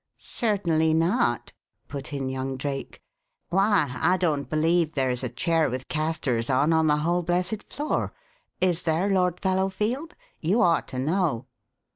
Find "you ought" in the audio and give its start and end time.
10.39-10.87